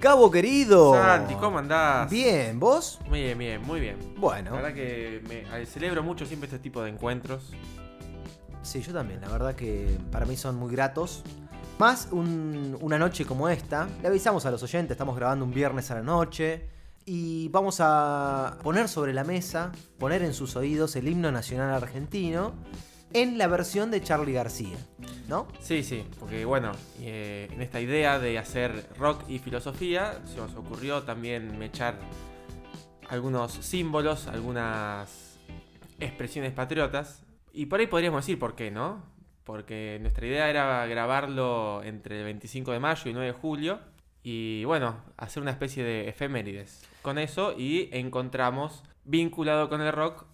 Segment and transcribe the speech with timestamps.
[0.00, 0.92] Cabo querido.
[0.94, 2.10] Santi, ¿cómo andás?
[2.10, 2.98] Bien, ¿vos?
[3.08, 3.96] Muy bien, bien, muy bien.
[4.18, 7.50] Bueno, La verdad que me eh, celebro mucho siempre este tipo de encuentros.
[8.62, 9.20] sí, yo también.
[9.22, 11.22] La verdad que para mí son muy gratos.
[11.78, 13.88] Más un- una noche como esta.
[14.02, 16.68] Le avisamos a los oyentes, estamos grabando un viernes a la noche.
[17.04, 22.54] Y vamos a poner sobre la mesa, poner en sus oídos el himno nacional argentino
[23.12, 24.76] en la versión de Charlie García.
[25.28, 25.48] ¿No?
[25.60, 30.54] Sí, sí, porque bueno, eh, en esta idea de hacer rock y filosofía, se nos
[30.54, 31.98] ocurrió también echar
[33.08, 35.38] algunos símbolos, algunas
[35.98, 37.22] expresiones patriotas.
[37.52, 39.02] Y por ahí podríamos decir por qué, ¿no?
[39.44, 43.80] Porque nuestra idea era grabarlo entre el 25 de mayo y 9 de julio.
[44.22, 50.24] Y bueno, hacer una especie de efemérides con eso y encontramos vinculado con el rock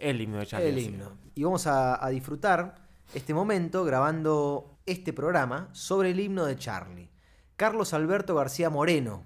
[0.00, 0.68] el himno de Charlie.
[0.68, 0.90] el García.
[0.92, 1.12] himno.
[1.34, 2.74] Y vamos a, a disfrutar
[3.14, 7.10] este momento grabando este programa sobre el himno de Charlie.
[7.56, 9.24] Carlos Alberto García Moreno,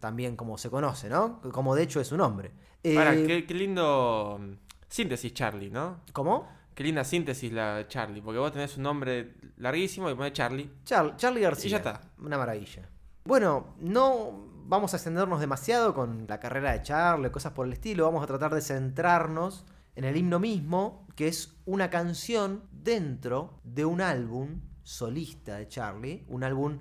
[0.00, 1.40] también como se conoce, ¿no?
[1.52, 2.52] Como de hecho es su nombre.
[2.82, 4.52] Eh, Para, qué, qué lindo mm,
[4.88, 6.00] síntesis, Charlie, ¿no?
[6.12, 6.46] ¿Cómo?
[6.74, 10.70] Qué linda síntesis la Charlie, porque vos tenés un nombre larguísimo y pones Charlie.
[10.84, 11.68] Char- Charlie García.
[11.68, 12.00] Y ya está.
[12.18, 12.88] Una maravilla.
[13.24, 18.04] Bueno, no vamos a extendernos demasiado con la carrera de Charlie, cosas por el estilo.
[18.04, 19.64] Vamos a tratar de centrarnos
[20.00, 26.24] en el himno mismo, que es una canción dentro de un álbum solista de Charlie,
[26.28, 26.78] un álbum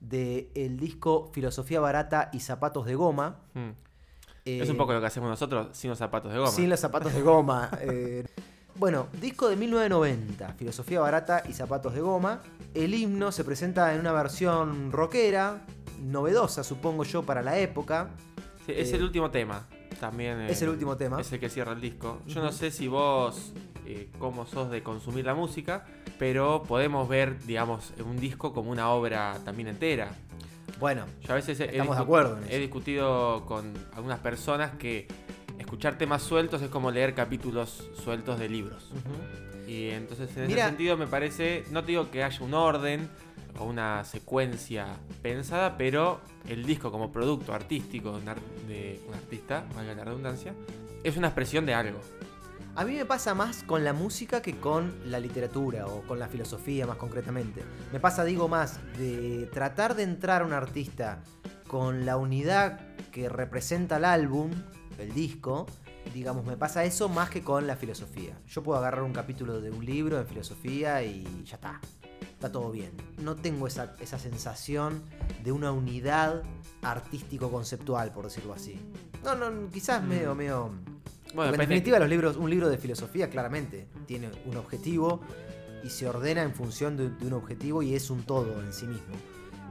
[0.00, 3.40] del el disco Filosofía Barata y Zapatos de Goma.
[3.52, 3.68] Mm.
[4.46, 6.50] Eh, es un poco lo que hacemos nosotros sin los zapatos de goma.
[6.50, 7.70] Sin los zapatos de goma.
[7.82, 8.24] eh.
[8.74, 12.40] Bueno, disco de 1990, Filosofía Barata y Zapatos de Goma.
[12.72, 15.66] El himno se presenta en una versión rockera,
[16.00, 18.08] novedosa supongo yo para la época.
[18.64, 19.68] Sí, es eh, el último tema.
[20.02, 21.20] También eh, Es el último tema.
[21.20, 22.18] Es el que cierra el disco.
[22.26, 23.52] Yo no sé si vos,
[23.86, 25.86] eh, cómo sos de consumir la música,
[26.18, 30.10] pero podemos ver, digamos, un disco como una obra también entera.
[30.80, 32.58] Bueno, Yo a veces he, he Estamos de acuerdo en he eso.
[32.58, 35.06] discutido con algunas personas que
[35.60, 38.90] escuchar temas sueltos es como leer capítulos sueltos de libros.
[39.68, 43.08] Y entonces en Mira- ese sentido me parece, no te digo que haya un orden
[43.58, 44.86] o una secuencia
[45.22, 50.54] pensada, pero el disco como producto artístico de un, artista, valga la redundancia,
[51.04, 52.00] es una expresión de algo.
[52.74, 56.28] a mí me pasa más con la música que con la literatura o con la
[56.28, 57.62] filosofía más concretamente.
[57.92, 61.22] Me pasa, digo, más de tratar de entrar a un artista
[61.66, 62.80] con la unidad
[63.10, 64.50] que representa el álbum,
[64.98, 65.66] el disco,
[66.12, 68.36] digamos, me pasa eso más que con la filosofía.
[68.46, 71.80] Yo puedo agarrar un capítulo de un libro de filosofía y ya está.
[72.22, 72.90] Está todo bien.
[73.18, 75.02] No tengo esa, esa sensación
[75.44, 76.42] de una unidad
[76.82, 78.78] artístico-conceptual, por decirlo así.
[79.24, 80.08] No, no, quizás Mm.
[80.08, 80.70] medio, medio...
[81.34, 85.20] Bueno, en definitiva los libros, un libro de filosofía claramente tiene un objetivo
[85.82, 88.86] y se ordena en función de, de un objetivo y es un todo en sí
[88.86, 89.14] mismo.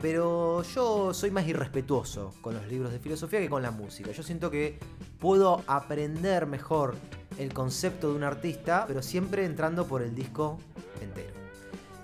[0.01, 4.12] Pero yo soy más irrespetuoso con los libros de filosofía que con la música.
[4.12, 4.79] Yo siento que
[5.19, 6.95] puedo aprender mejor
[7.38, 10.57] el concepto de un artista, pero siempre entrando por el disco
[11.01, 11.31] entero.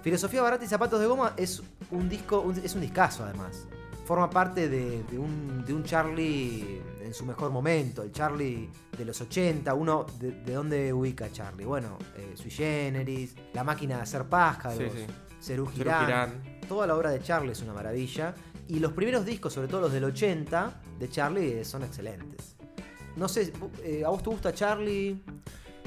[0.01, 3.67] Filosofía Barata y Zapatos de Goma es un disco, un- es un discazo además.
[4.05, 9.03] Forma parte de, de un, de un Charlie en su mejor momento, el Charlie de
[9.05, 11.65] los 80, uno de, de dónde ubica Charlie.
[11.65, 14.77] Bueno, eh, Sui Generis, La máquina de hacer pájaros,
[15.39, 15.55] Sí.
[15.73, 16.41] Girán.
[16.67, 18.33] Toda la obra de Charlie es una maravilla.
[18.69, 22.55] Y los primeros discos, sobre todo los del 80, de Charlie, eh, son excelentes.
[23.15, 23.51] No sé,
[23.83, 25.21] eh, ¿a vos te gusta Charlie?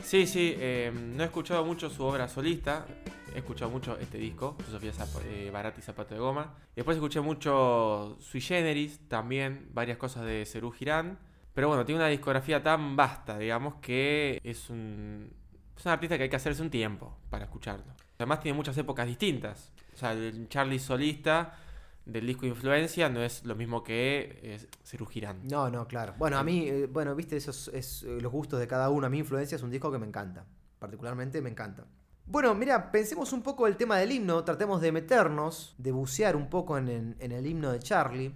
[0.03, 2.87] Sí, sí, eh, no he escuchado mucho su obra solista.
[3.35, 6.55] He escuchado mucho este disco, Sofía Zap- eh, Barata y Zapato de Goma.
[6.75, 11.19] Después escuché mucho Sui Generis, también varias cosas de Cerú Girán.
[11.55, 15.33] Pero bueno, tiene una discografía tan vasta, digamos, que es un,
[15.77, 17.93] es un artista que hay que hacerse un tiempo para escucharlo.
[18.19, 19.73] Además tiene muchas épocas distintas.
[19.95, 21.57] O sea, el Charlie solista
[22.05, 25.41] del disco Influencia no es lo mismo que eh, Cerú Girán.
[25.49, 26.15] No, no, claro.
[26.19, 29.07] Bueno, a mí, eh, bueno, viste, esos es eh, los gustos de cada uno.
[29.07, 30.45] A mí Influencia es un disco que me encanta.
[30.79, 31.85] Particularmente me encanta.
[32.31, 36.49] Bueno, mira, pensemos un poco el tema del himno, tratemos de meternos, de bucear un
[36.49, 38.33] poco en, el himno de Charlie.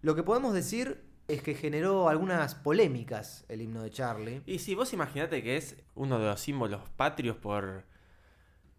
[0.00, 4.40] Lo que podemos decir es que generó algunas polémicas el himno de Charlie.
[4.46, 7.84] Y si vos imaginate que es uno de los símbolos patrios por...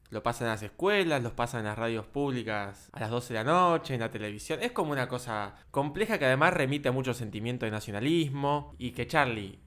[0.10, 3.44] Lo pasan en las escuelas, los pasan en las radios públicas a las 12 de
[3.44, 4.58] la noche, en la televisión.
[4.64, 9.06] Es como una cosa compleja que además remite a mucho sentimiento de nacionalismo y que
[9.06, 9.60] Charlie,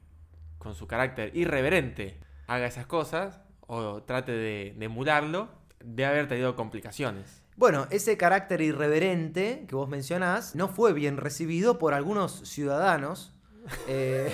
[0.59, 2.19] con su carácter irreverente,
[2.49, 3.44] haga esas cosas.
[3.67, 5.49] O trate de, de emularlo,
[5.85, 7.43] debe haber tenido complicaciones.
[7.57, 13.31] Bueno, ese carácter irreverente que vos mencionás no fue bien recibido por algunos ciudadanos.
[13.89, 14.31] Eh,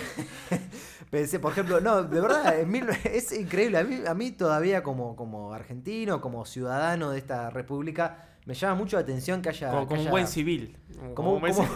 [1.10, 3.78] pensé, por ejemplo, no, de verdad, en mil- es increíble.
[3.78, 8.74] A mí, a mí todavía como, como argentino, como ciudadano de esta república, me llama
[8.74, 9.70] mucho la atención que haya...
[9.70, 10.76] Como, que un buen civil.
[11.14, 11.70] como- un buen civil.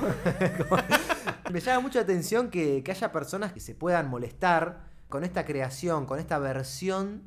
[1.53, 5.45] me llama mucho la atención que, que haya personas que se puedan molestar con esta
[5.45, 7.23] creación, con esta versión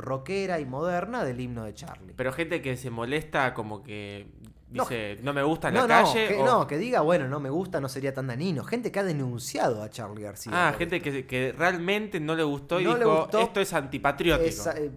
[0.00, 2.12] rockera y moderna del himno de Charlie.
[2.16, 4.26] Pero gente que se molesta como que
[4.68, 6.28] dice, no, me gusta en no, la calle.
[6.28, 8.62] que, o- no, que diga, bueno, no me gusta, no sería tan danino.
[8.64, 10.52] Gente que ha denunciado a Charlie García.
[10.54, 13.40] ah, gente que, que realmente no le gustó y No dijo, gustó.
[13.40, 14.48] esto es antipatriótico.
[14.48, 14.90] Esa- eh,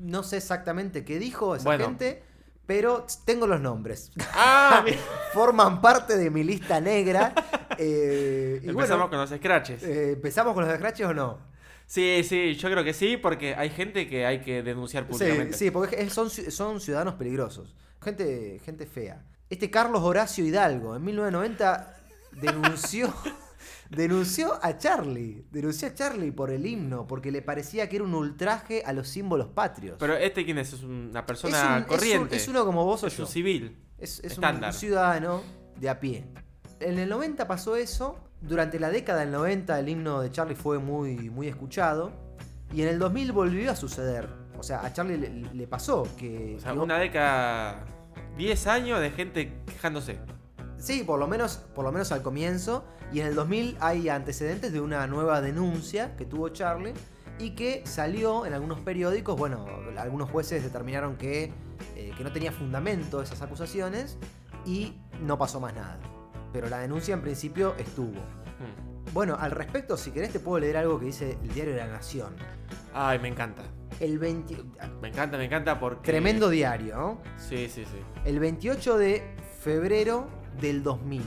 [0.00, 1.84] no sé exactamente qué dijo esa Bueno.
[1.86, 2.22] gente,
[2.66, 4.10] pero tengo los nombres.
[4.34, 4.84] Ah.
[5.32, 7.32] Forman parte de mi lista negra.
[7.78, 9.82] eh, y Empezamos bueno, con los scratches.
[9.84, 11.49] eh, ¿empezamos con los scratches o no?
[11.90, 15.56] Sí, sí, yo creo que sí, porque hay gente que hay que denunciar Sí, públicamente.
[15.56, 17.74] sí, porque es- son, son ciudadanos peligrosos.
[18.00, 19.24] Gente, gente fea.
[19.48, 21.96] Este Carlos Horacio Hidalgo, en 1990,
[22.40, 23.12] denunció,
[23.90, 25.44] denunció a Charlie.
[25.50, 29.08] Denunció a Charlie por el himno, porque le parecía que era un ultraje a los
[29.08, 29.96] símbolos patrios.
[29.98, 30.72] Pero este quién es?
[30.72, 32.36] Es una persona es un- corriente.
[32.36, 33.24] es uno como vos o Es yo.
[33.24, 33.76] un civil.
[33.98, 35.42] Es, es un ciudadano
[35.76, 36.24] de a pie.
[36.78, 38.16] En el 90 pasó eso.
[38.42, 42.12] Durante la década del 90 el himno de Charlie fue muy, muy escuchado.
[42.72, 44.28] Y en el 2000 volvió a suceder.
[44.58, 46.56] O sea, a Charlie le, le pasó que...
[46.56, 47.84] O sea, una década,
[48.36, 50.18] 10 años de gente quejándose.
[50.78, 52.84] Sí, por lo, menos, por lo menos al comienzo.
[53.12, 56.94] Y en el 2000 hay antecedentes de una nueva denuncia que tuvo Charlie.
[57.38, 59.36] Y que salió en algunos periódicos.
[59.36, 59.66] Bueno,
[59.98, 61.52] algunos jueces determinaron que,
[61.96, 64.18] eh, que no tenía fundamento esas acusaciones.
[64.64, 65.98] Y no pasó más nada.
[66.52, 68.18] Pero la denuncia en principio estuvo.
[68.18, 69.12] Hmm.
[69.12, 71.88] Bueno, al respecto, si querés te puedo leer algo que dice el diario de la
[71.88, 72.34] Nación.
[72.94, 73.62] Ay, me encanta.
[73.98, 74.56] El 20...
[75.00, 76.10] Me encanta, me encanta porque...
[76.10, 77.22] Tremendo diario, ¿no?
[77.36, 77.98] Sí, sí, sí.
[78.24, 80.28] El 28 de febrero
[80.60, 81.22] del 2000.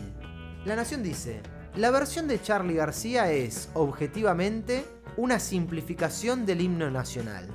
[0.66, 1.42] La Nación dice,
[1.76, 4.86] la versión de Charlie García es, objetivamente,
[5.18, 7.50] una simplificación del himno nacional,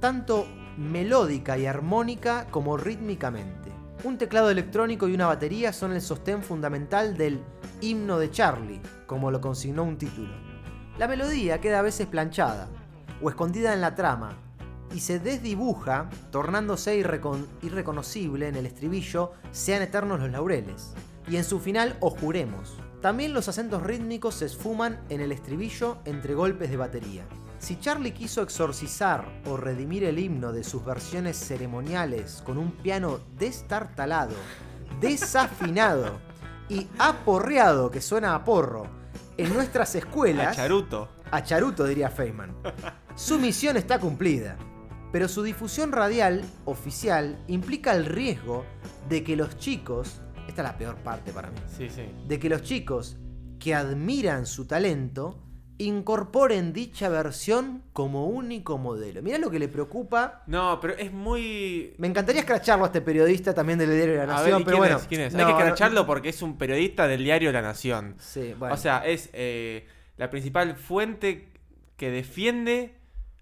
[0.00, 3.67] tanto melódica y armónica como rítmicamente.
[4.04, 7.40] Un teclado electrónico y una batería son el sostén fundamental del
[7.80, 10.32] himno de Charlie, como lo consignó un título.
[10.98, 12.68] La melodía queda a veces planchada
[13.20, 14.38] o escondida en la trama
[14.94, 20.94] y se desdibuja, tornándose irrecon- irreconocible en el estribillo Sean eternos los laureles,
[21.28, 22.78] y en su final Os juremos.
[23.02, 27.24] También los acentos rítmicos se esfuman en el estribillo entre golpes de batería.
[27.58, 33.18] Si Charlie quiso exorcizar o redimir el himno de sus versiones ceremoniales con un piano
[33.36, 34.34] destartalado,
[35.00, 36.20] desafinado
[36.68, 38.86] y aporreado, que suena a porro,
[39.36, 40.48] en nuestras escuelas...
[40.58, 41.08] A Charuto.
[41.30, 42.56] A charuto, diría Feynman.
[43.14, 44.56] Su misión está cumplida,
[45.12, 48.64] pero su difusión radial oficial implica el riesgo
[49.08, 52.02] de que los chicos, esta es la peor parte para mí, Sí, sí.
[52.26, 53.18] de que los chicos
[53.58, 55.42] que admiran su talento
[55.78, 59.22] incorporen dicha versión como único modelo.
[59.22, 60.42] Mirá lo que le preocupa.
[60.46, 61.94] No, pero es muy...
[61.98, 64.64] Me encantaría escracharlo a este periodista también del diario de la A ver, Nación, ¿y
[64.64, 64.96] pero quién bueno.
[64.96, 65.06] es?
[65.06, 65.32] ¿Quién es?
[65.34, 68.16] no, Hay que no- escracharlo porque es un periodista del diario La Nación.
[68.18, 68.74] Sí, bueno.
[68.74, 69.86] O sea, es eh,
[70.16, 71.48] la principal fuente
[71.96, 72.94] que defiende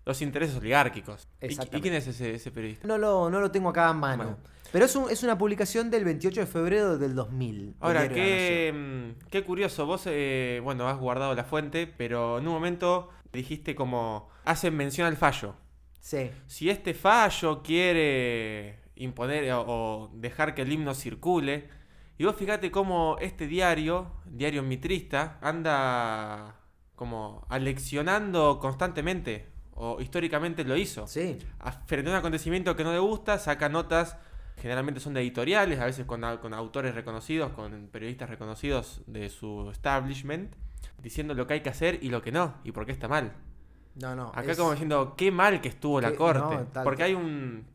[0.04, 1.26] los intereses oligárquicos.
[1.40, 2.86] ¿Y- ¿Y, quién es ese, ese periodista?
[2.86, 4.22] no, lo, no lo tengo acá a mano.
[4.24, 4.38] Bueno.
[4.72, 7.66] Pero es, un- es una publicación del 28 de febrero del 2000.
[7.66, 12.46] del Ahora, qué, mm, qué curioso, vos, eh, bueno, has guardado la fuente, pero en
[12.46, 15.54] un momento dijiste como, hacen mención al fallo.
[16.00, 16.30] Sí.
[16.46, 21.68] Si este fallo quiere imponer o, o dejar que el himno circule,
[22.18, 26.56] y vos fíjate cómo este diario, diario mitrista, anda
[26.94, 31.06] como aleccionando constantemente, o históricamente lo hizo.
[31.06, 31.36] Sí.
[31.86, 34.16] Frente a un acontecimiento que no le gusta, saca notas,
[34.56, 39.68] generalmente son de editoriales, a veces con, con autores reconocidos, con periodistas reconocidos de su
[39.70, 40.52] establishment,
[41.02, 43.32] diciendo lo que hay que hacer y lo que no, y por qué está mal.
[43.96, 44.28] No, no.
[44.34, 46.40] Acá es- como diciendo, qué mal que estuvo la corte.
[46.56, 47.66] no, tal- Porque hay un...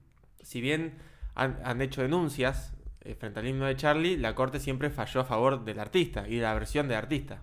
[0.42, 0.96] Si bien
[1.36, 5.26] han, han hecho denuncias eh, frente al himno de Charlie, la corte siempre falló a
[5.26, 7.42] favor del artista y de la versión del artista.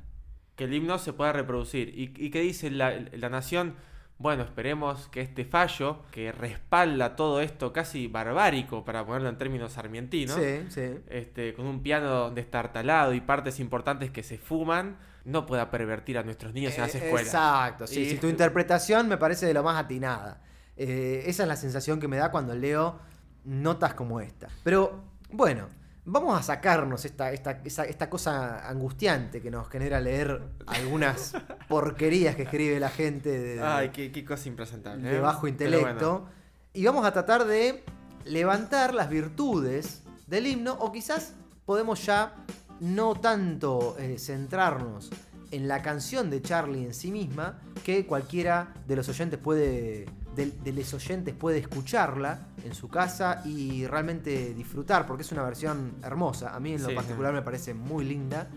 [0.56, 1.88] Que el himno se pueda reproducir.
[1.96, 3.74] ¿Y, y qué dice la, la nación?
[4.18, 9.72] Bueno, esperemos que este fallo, que respalda todo esto casi barbárico, para ponerlo en términos
[9.74, 10.98] sarmientinos, Sí, sí.
[11.08, 16.24] este, con un piano destartalado y partes importantes que se fuman, no pueda pervertir a
[16.24, 17.26] nuestros niños en las Eh, escuelas.
[17.28, 20.42] Exacto, sí, Y- sí, tu interpretación me parece de lo más atinada.
[20.76, 22.98] Eh, esa es la sensación que me da cuando leo
[23.44, 24.48] notas como esta.
[24.64, 25.68] Pero bueno,
[26.10, 31.34] Vamos a sacarnos esta, esta, esta cosa angustiante que nos genera leer algunas
[31.68, 35.06] porquerías que escribe la gente de, Ay, qué, qué cosa impresentable.
[35.06, 35.20] de ¿eh?
[35.20, 36.20] bajo intelecto.
[36.20, 36.28] bueno.
[36.72, 37.84] Y vamos a tratar de
[38.24, 41.34] levantar las virtudes del himno, o quizás
[41.66, 42.36] podemos ya
[42.80, 45.10] no tanto eh, centrarnos
[45.50, 50.06] en la canción de Charlie en sí misma, que cualquiera de los oyentes puede.
[50.38, 55.42] De, de los oyentes puede escucharla en su casa y realmente disfrutar, porque es una
[55.42, 56.54] versión hermosa.
[56.54, 58.48] A mí en lo Sí, particular me parece muy linda.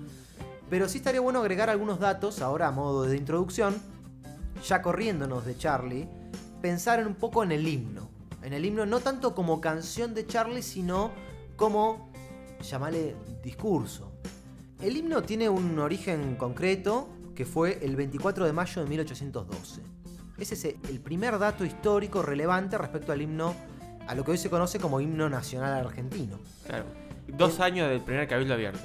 [0.70, 3.76] Pero sí estaría bueno agregar algunos datos ahora a modo de introducción,
[4.64, 6.08] ya corriéndonos de Charlie,
[6.62, 8.10] pensar en un poco en el himno.
[8.44, 11.12] En el himno no tanto como canción de Charlie, sino
[11.56, 12.12] como,
[12.62, 14.12] llamale, discurso.
[14.80, 19.82] El himno tiene un origen concreto que fue el 24 de mayo de 1812.
[20.42, 23.54] Ese es el primer dato histórico relevante respecto al himno,
[24.08, 26.40] a lo que hoy se conoce como himno nacional argentino.
[26.66, 26.86] Claro.
[27.28, 28.80] Dos El- años del primer cabildo abierto.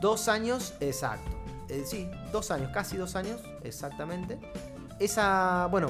[0.00, 1.28] Dos años, exacto.
[1.68, 4.38] Eh, sí, dos años, casi dos años, exactamente.
[5.00, 5.88] Esa, bueno,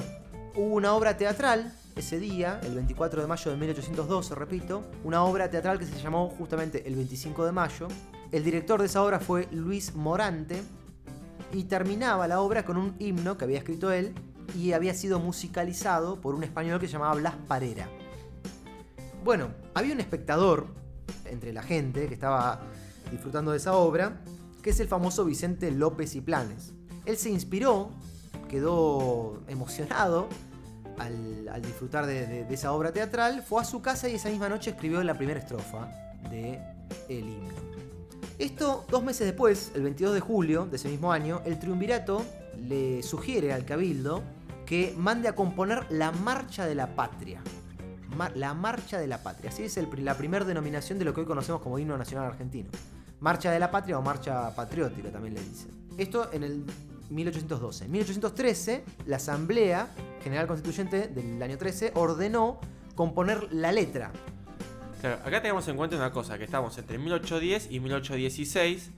[0.55, 5.51] hubo una obra teatral ese día, el 24 de mayo de 1812, repito, una obra
[5.51, 7.87] teatral que se llamó justamente el 25 de mayo.
[8.31, 10.63] El director de esa obra fue Luis Morante
[11.53, 14.15] y terminaba la obra con un himno que había escrito él
[14.53, 17.89] y había sido musicalizado por un español que se llamaba Blas Parera.
[19.23, 20.67] Bueno, había un espectador
[21.25, 22.61] entre la gente que estaba
[23.11, 24.21] disfrutando de esa obra,
[24.61, 26.73] que es el famoso Vicente López y Planes.
[27.05, 27.89] Él se inspiró,
[28.49, 30.27] quedó emocionado
[30.97, 35.03] al, disfrutar de esa obra teatral, fue a su casa y esa misma noche escribió
[35.03, 35.89] la primera estrofa
[36.29, 36.59] de
[37.09, 37.65] El himno.
[38.37, 42.25] Esto, dos meses después, el 22 de julio de ese mismo año, el triunvirato
[42.59, 44.23] le sugiere al cabildo
[44.65, 47.41] que mande a componer la Marcha de la Patria.
[48.35, 49.49] La Marcha de la Patria.
[49.49, 52.69] Así es la primera denominación de lo que hoy conocemos como himno nacional argentino.
[53.19, 55.71] Marcha de la Patria o Marcha Patriótica también le dicen.
[55.97, 56.65] Esto en el
[57.09, 57.85] 1812.
[57.85, 59.87] En 1813, la Asamblea
[60.23, 62.59] General Constituyente del año 13 ordenó
[62.95, 64.11] componer la letra.
[65.01, 68.91] Claro, acá tenemos en cuenta una cosa, que estamos entre 1810 y 1816,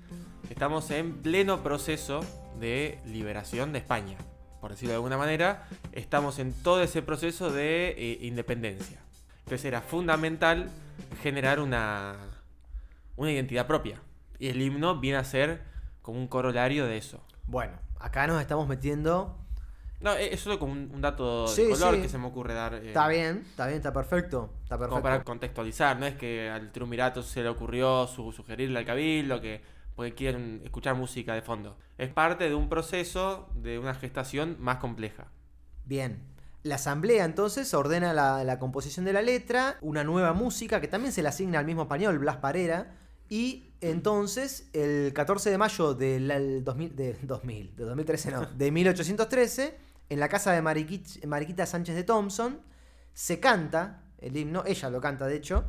[0.50, 2.22] estamos en pleno proceso
[2.60, 4.18] de liberación de España,
[4.68, 9.00] por decirlo de alguna manera, estamos en todo ese proceso de eh, independencia.
[9.46, 10.70] Entonces era fundamental
[11.24, 12.18] generar una,
[13.16, 14.02] una identidad propia.
[14.40, 15.62] Y el himno viene a ser
[16.02, 17.24] como un corolario de eso.
[17.46, 19.38] Bueno, acá nos estamos metiendo.
[20.02, 22.02] No, eh, es solo como un, dato Sí, de color sí.
[22.02, 22.74] que se me ocurre dar.
[22.74, 24.54] eh, Está bien, está bien, está perfecto.
[24.64, 24.90] Está perfecto.
[24.90, 29.40] Como para contextualizar, no es que al triunvirato se le ocurrió su- sugerirle al cabildo
[29.40, 29.62] que
[29.98, 31.76] porque quieren escuchar música de fondo.
[31.98, 35.32] Es parte de un proceso de una gestación más compleja.
[35.86, 36.22] Bien.
[36.62, 41.12] La asamblea entonces ordena la, la composición de la letra, una nueva música que también
[41.12, 42.96] se le asigna al mismo español, Blas Parera.
[43.28, 48.72] Y entonces, el 14 de mayo del el 2000, de 2000, de 2013 no, de
[48.72, 49.78] 1813,
[50.10, 52.62] en la casa de Mariquit- Mariquita Sánchez de Thompson,
[53.14, 55.66] se canta el himno, ella lo canta de hecho,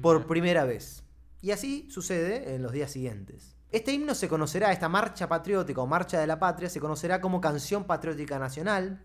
[0.00, 1.02] por primera vez.
[1.42, 3.55] Y así sucede en los días siguientes.
[3.70, 7.40] Este himno se conocerá, esta marcha patriótica o marcha de la patria, se conocerá como
[7.40, 9.04] canción patriótica nacional,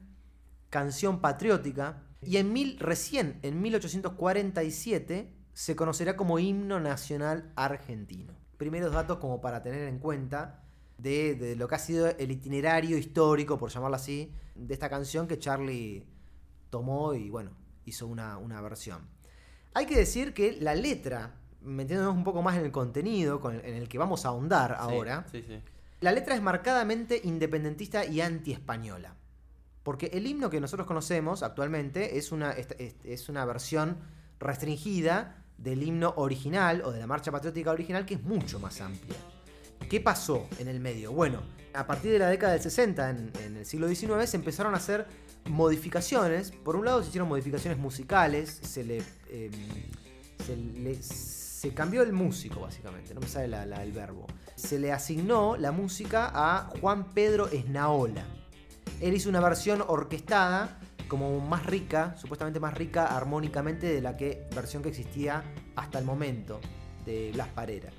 [0.70, 8.34] canción patriótica, y en mil, recién en 1847 se conocerá como himno nacional argentino.
[8.58, 10.64] Primeros datos como para tener en cuenta
[11.00, 15.40] de, lo que ha sido el itinerario histórico, por llamarlo así, de esta canción que
[15.40, 16.06] Charlie
[16.70, 17.52] tomó y bueno,
[17.86, 19.10] hizo una, una versión.
[19.74, 23.66] Hay que decir que la letra, metiéndonos un poco más en el contenido con el-
[23.66, 25.60] en el que vamos a ahondar ahora, Sí, sí.
[26.02, 29.16] la letra es marcadamente independentista y anti-española.
[29.84, 33.98] Porque el himno que nosotros conocemos actualmente es una, es, es- es una versión
[34.40, 39.16] restringida del himno original o de la marcha patriótica original que es mucho más amplia.
[39.90, 41.12] ¿Qué pasó en el medio?
[41.12, 41.42] Bueno,
[41.74, 44.78] a partir de la década del 60, en, en el siglo XIX, se empezaron a
[44.78, 45.06] hacer
[45.46, 46.52] modificaciones.
[46.52, 49.50] Por un lado se hicieron modificaciones musicales, se le, eh,
[50.46, 51.02] se le-
[51.62, 54.26] se cambió el músico básicamente, no me sale el verbo.
[54.56, 58.26] Se le asignó la música a Juan Pedro Esnaola.
[59.00, 64.48] Él hizo una versión orquestada como más rica, supuestamente más rica armónicamente de la que,
[64.56, 65.44] versión que existía
[65.76, 66.60] hasta el momento
[67.06, 67.92] de Blas Parera.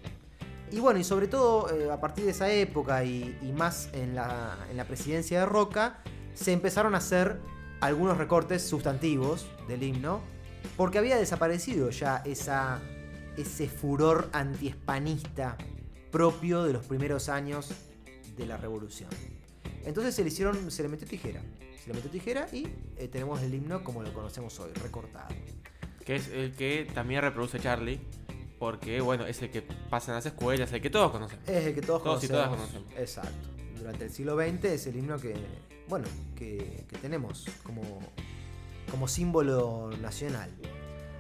[0.73, 4.16] Y bueno, y sobre todo eh, a partir de esa época y, y más en
[4.16, 6.02] la, en la presidencia de Roca,
[6.35, 7.38] se empezaron a hacer
[7.81, 10.21] algunos recortes sustantivos del himno,
[10.76, 12.81] porque había desaparecido ya esa,
[13.36, 15.56] ese furor antihispanista
[16.10, 17.70] propio de los primeros años
[18.36, 19.10] de la revolución.
[19.84, 21.40] Entonces se le hicieron, se le metió tijera.
[21.82, 25.34] Se le metió tijera y eh, tenemos el himno como lo conocemos hoy, recortado.
[26.04, 28.00] Que es el que también reproduce Charlie.
[28.58, 31.48] porque bueno, es el que pasa en las escuelas, el que todos conocemos.
[31.48, 32.56] Es el que todos, Todos y conocemos.
[32.58, 33.00] todas conocemos.
[33.00, 33.48] Exacto.
[33.78, 35.34] Durante el siglo XX es el himno que,
[35.88, 37.82] bueno, que, que tenemos como,
[38.90, 40.50] como símbolo nacional.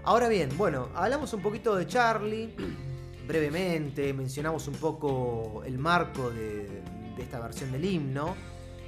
[0.04, 2.54] Ahora bien, bueno, hablamos un poquito de Charlie,
[3.26, 6.66] brevemente, mencionamos un poco el marco de,
[7.16, 8.34] de esta versión del himno.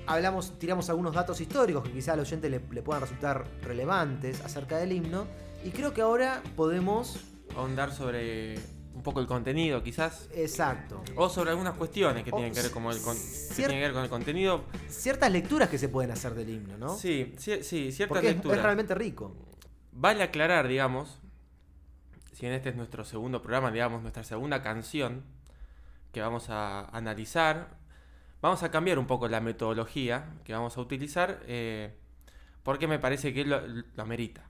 [0.06, 4.76] Hablamos, tiramos algunos datos históricos que quizá al oyente le, le puedan resultar relevantes acerca
[4.78, 5.26] del himno.
[5.64, 7.21] Y creo que ahora podemos.
[7.56, 8.56] Ahondar sobre
[8.94, 10.28] un poco el contenido, quizás.
[10.35, 11.02] Exacto.
[11.16, 13.80] O sobre algunas cuestiones que O tienen que ver, como el con- que tienen que
[13.83, 14.64] ver con el contenido.
[14.88, 16.97] Ciertas lecturas que se pueden hacer del himno, ¿no?
[16.99, 18.59] Sí, sí, sí, ciertas Porque es, lecturas.
[18.59, 19.33] es realmente rico.
[19.96, 21.20] Vale aclarar, digamos,
[22.32, 25.22] si bien este es nuestro segundo programa, digamos, nuestra segunda canción
[26.10, 27.68] que vamos a analizar,
[28.42, 31.94] vamos a cambiar un poco la metodología que vamos a utilizar eh,
[32.64, 34.42] porque me parece que lo, lo amerita.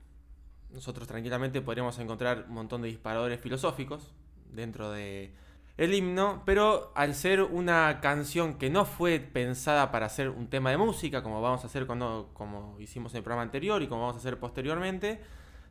[0.71, 4.15] Nosotros tranquilamente podríamos encontrar un montón de disparadores filosóficos
[4.51, 5.31] dentro de
[5.77, 10.71] el himno, pero al ser una canción que no fue pensada para ser un tema
[10.71, 14.01] de música, como vamos a hacer cuando, como hicimos en el programa anterior y como
[14.01, 15.19] vamos a hacer posteriormente,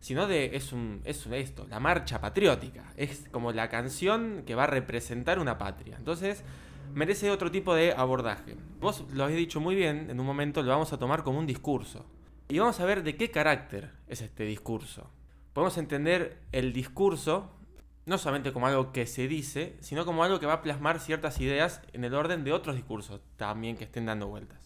[0.01, 4.65] sino de es un es esto, la marcha patriótica, es como la canción que va
[4.65, 5.97] a representar una patria.
[5.97, 6.45] Entonces,
[6.93, 8.57] merece otro tipo de abordaje.
[8.81, 11.47] Vos lo habéis dicho muy bien, en un momento lo vamos a tomar como un
[11.47, 12.05] discurso.
[12.49, 15.09] Y vamos a ver de qué carácter es este discurso.
[15.55, 17.51] Podemos entender el discurso
[18.07, 21.41] no solamente como algo que se dice, sino como algo que va a plasmar ciertas
[21.41, 24.59] ideas en el orden de otros discursos también que estén dando vueltas.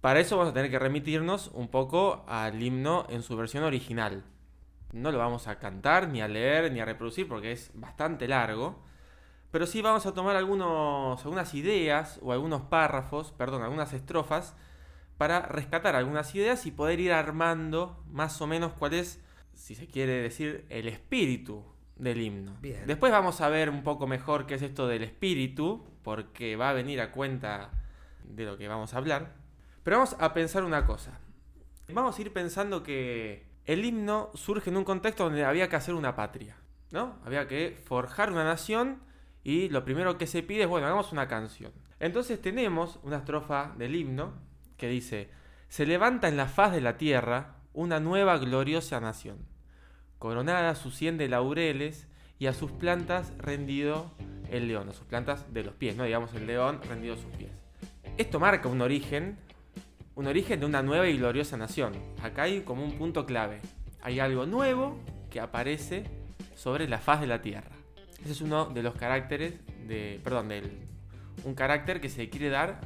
[0.00, 4.22] Para eso vamos a tener que remitirnos un poco al himno en su versión original.
[4.92, 8.82] No lo vamos a cantar, ni a leer, ni a reproducir porque es bastante largo.
[9.50, 14.54] Pero sí vamos a tomar algunos, algunas ideas o algunos párrafos, perdón, algunas estrofas
[15.16, 19.24] para rescatar algunas ideas y poder ir armando más o menos cuál es,
[19.54, 21.64] si se quiere decir, el espíritu
[21.96, 22.56] del himno.
[22.60, 22.86] Bien.
[22.86, 26.72] Después vamos a ver un poco mejor qué es esto del espíritu, porque va a
[26.72, 27.70] venir a cuenta
[28.24, 29.34] de lo que vamos a hablar.
[29.82, 31.20] Pero vamos a pensar una cosa.
[31.88, 35.94] Vamos a ir pensando que el himno surge en un contexto donde había que hacer
[35.94, 36.56] una patria,
[36.90, 37.18] ¿no?
[37.24, 39.00] Había que forjar una nación
[39.42, 41.72] y lo primero que se pide es, bueno, hagamos una canción.
[42.00, 44.32] Entonces tenemos una estrofa del himno
[44.76, 45.30] que dice,
[45.68, 49.46] se levanta en la faz de la tierra una nueva gloriosa nación,
[50.24, 52.08] coronada a sus cien de laureles
[52.38, 54.10] y a sus plantas rendido
[54.50, 56.04] el león, a sus plantas de los pies, ¿no?
[56.04, 57.50] Digamos el león rendido sus pies.
[58.16, 59.36] Esto marca un origen,
[60.14, 61.92] un origen de una nueva y gloriosa nación.
[62.22, 63.60] Acá hay como un punto clave.
[64.00, 64.96] Hay algo nuevo
[65.28, 66.04] que aparece
[66.54, 67.76] sobre la faz de la tierra.
[68.22, 69.52] Ese es uno de los caracteres
[69.86, 70.70] de, perdón, del
[71.44, 72.80] un carácter que se quiere dar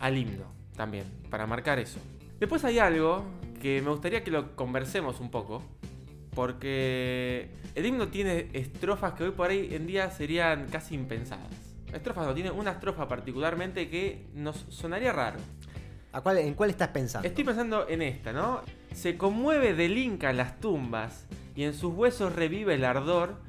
[0.00, 2.00] al himno también, para marcar eso.
[2.38, 3.22] Después hay algo
[3.60, 5.62] que me gustaría que lo conversemos un poco,
[6.34, 11.48] porque el himno tiene estrofas que hoy por ahí en día serían casi impensadas.
[11.92, 15.38] Estrofas no, tiene una estrofa particularmente que nos sonaría raro.
[16.12, 17.26] ¿A cuál, ¿En cuál estás pensando?
[17.26, 18.62] Estoy pensando en esta, ¿no?
[18.92, 23.40] Se conmueve del Inca las tumbas y en sus huesos revive el ardor,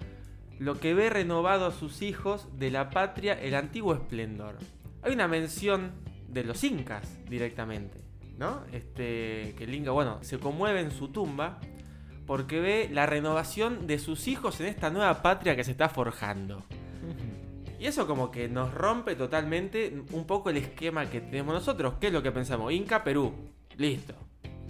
[0.60, 4.58] lo que ve renovado a sus hijos de la patria el antiguo esplendor.
[5.02, 5.92] Hay una mención
[6.28, 8.00] de los incas directamente,
[8.38, 8.64] ¿no?
[8.72, 11.60] Este, que el Inca, bueno, se conmueve en su tumba
[12.26, 16.64] porque ve la renovación de sus hijos en esta nueva patria que se está forjando.
[17.82, 21.96] Y eso como que nos rompe totalmente un poco el esquema que tenemos nosotros.
[22.00, 22.72] ¿Qué es lo que pensamos?
[22.72, 23.34] Inca, Perú.
[23.76, 24.14] Listo.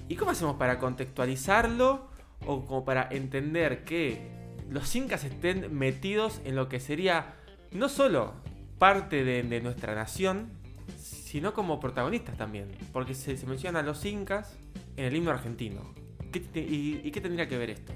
[0.07, 2.07] ¿Y cómo hacemos para contextualizarlo
[2.45, 7.35] o como para entender que los incas estén metidos en lo que sería
[7.71, 8.33] no solo
[8.79, 10.49] parte de, de nuestra nación,
[10.97, 12.69] sino como protagonistas también?
[12.93, 14.57] Porque se, se menciona a los incas
[14.95, 15.93] en el himno argentino.
[16.31, 17.93] ¿Qué te- y, y qué tendría que ver esto?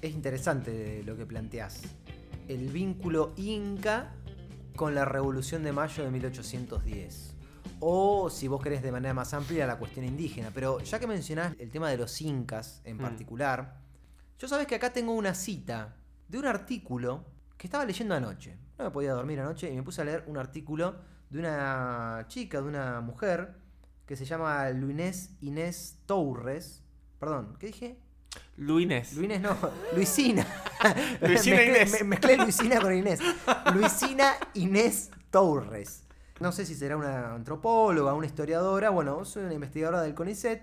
[0.00, 1.82] Es interesante lo que planteás.
[2.48, 4.12] El vínculo inca
[4.76, 7.34] con la Revolución de Mayo de 1810.
[7.80, 10.50] O, si vos querés de manera más amplia, la cuestión indígena.
[10.54, 13.00] Pero ya que mencionás el tema de los incas en Mm.
[13.00, 13.80] particular,
[14.38, 15.96] yo sabés que acá tengo una cita
[16.28, 17.24] de un artículo
[17.58, 18.56] que estaba leyendo anoche.
[18.78, 20.96] No me podía dormir anoche y me puse a leer un artículo
[21.28, 23.54] de una chica, de una mujer,
[24.06, 26.82] que se llama Luinés Inés Torres.
[27.20, 27.96] Perdón, ¿qué dije?
[28.56, 29.12] Luines.
[29.14, 29.56] Luines no,
[29.94, 30.46] Luisina.
[31.20, 31.92] Luisina mezclé, Inés.
[31.92, 33.20] me- mezclé Luisina con Inés.
[33.74, 36.04] Luisina Inés Torres.
[36.40, 38.90] No sé si será una antropóloga, una historiadora.
[38.90, 40.62] Bueno, soy una investigadora del CONICET.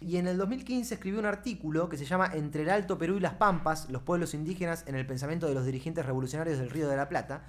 [0.00, 3.20] Y en el 2015 escribió un artículo que se llama Entre el Alto Perú y
[3.20, 6.96] las Pampas, los pueblos indígenas en el pensamiento de los dirigentes revolucionarios del Río de
[6.96, 7.44] la Plata.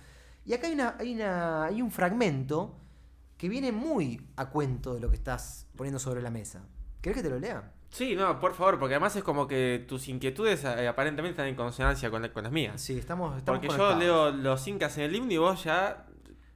[0.45, 2.77] Y acá hay, una, hay, una- hay un fragmento
[3.38, 6.62] que viene muy a cuento de lo que estás poniendo sobre la mesa.
[7.01, 7.71] ¿Querés que te lo lea?
[7.89, 11.56] Sí, no, por favor, porque además es como que tus inquietudes eh, aparentemente están en
[11.56, 12.80] consonancia con, la- con las mías.
[12.82, 14.00] Sí, estamos, estamos Porque yo conectados.
[14.00, 16.06] leo los incas en el himno y vos ya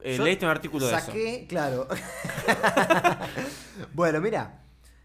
[0.00, 1.06] eh, Yo leíste un artículo de eso.
[1.06, 1.88] Saqué, claro.
[3.94, 4.58] bueno, mira.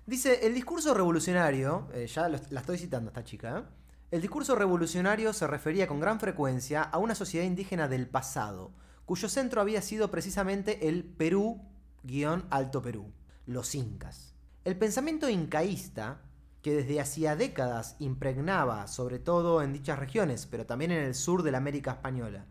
[0.05, 3.63] Dice, el discurso revolucionario, eh, ya lo- la estoy citando a esta chica, ¿eh?
[4.11, 8.71] el discurso revolucionario se refería con gran frecuencia a una sociedad indígena del pasado,
[9.05, 13.11] cuyo centro había sido precisamente el Perú-Alto Perú,
[13.45, 14.33] los incas.
[14.67, 16.19] El pensamiento incaísta,
[16.61, 21.41] que desde hacía décadas impregnaba, sobre todo en dichas regiones, pero también en el sur
[21.41, 22.43] de la América Española,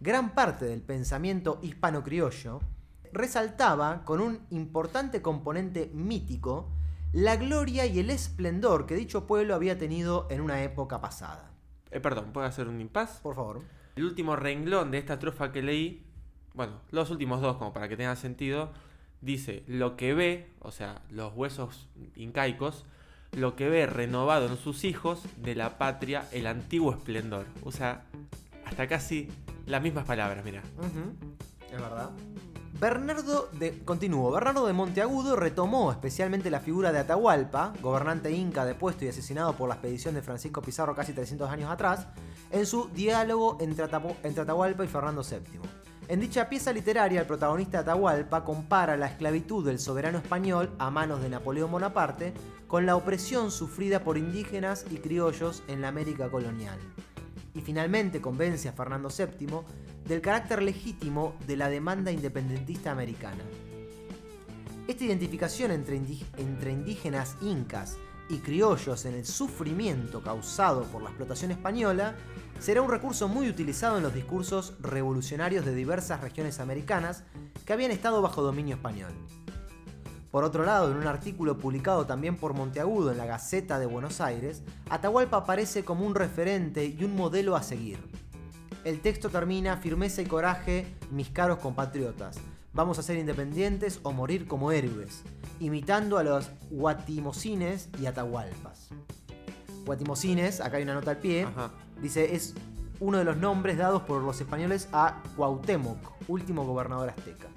[0.00, 2.60] gran parte del pensamiento hispano-criollo,
[3.12, 6.70] resaltaba con un importante componente mítico
[7.12, 11.50] la gloria y el esplendor que dicho pueblo había tenido en una época pasada.
[11.90, 13.20] Eh, perdón, ¿puedo hacer un impas?
[13.22, 13.60] Por favor.
[13.94, 16.06] El último renglón de esta estrofa que leí,
[16.54, 18.72] bueno, los últimos dos, como para que tenga sentido,
[19.20, 22.84] dice: Lo que ve, o sea, los huesos incaicos,
[23.32, 27.46] lo que ve renovado en sus hijos de la patria el antiguo esplendor.
[27.62, 28.04] Usa
[28.64, 29.28] hasta casi
[29.66, 30.62] las mismas palabras, mira.
[31.70, 32.10] Es verdad.
[32.80, 33.78] Bernardo de.
[33.84, 34.30] Continúo.
[34.30, 39.68] Bernardo de Monteagudo retomó especialmente la figura de Atahualpa, gobernante inca depuesto y asesinado por
[39.68, 42.06] la expedición de Francisco Pizarro casi 300 años atrás,
[42.50, 43.84] en su diálogo entre,
[44.22, 45.60] entre Atahualpa y Fernando VII.
[46.08, 51.20] En dicha pieza literaria, el protagonista Atahualpa compara la esclavitud del soberano español a manos
[51.20, 52.32] de Napoleón Bonaparte
[52.66, 56.78] con la opresión sufrida por indígenas y criollos en la América colonial
[57.54, 59.60] y finalmente convence a Fernando VII
[60.06, 63.44] del carácter legítimo de la demanda independentista americana.
[64.86, 65.96] Esta identificación entre,
[66.72, 72.14] indígenas incas y criollos en el sufrimiento causado por la explotación española
[72.58, 77.24] será un recurso muy utilizado en los discursos revolucionarios de diversas regiones americanas
[77.64, 79.12] que habían estado bajo dominio español.
[80.30, 84.20] Por otro lado, en un artículo publicado también por Monteagudo en la Gaceta de Buenos
[84.20, 87.98] Aires, Atahualpa aparece como un referente y un modelo a seguir.
[88.84, 92.38] El texto termina firmeza y coraje, mis caros compatriotas.
[92.78, 95.24] Vamos a ser independientes o morir como héroes,
[95.58, 98.90] imitando a los guatimocines y atahualpas.
[99.84, 101.72] Guatimocines, acá hay una nota al pie, Ajá.
[102.00, 102.54] dice es
[103.00, 107.48] uno de los nombres dados por los españoles a Cuauhtémoc, último gobernador azteca.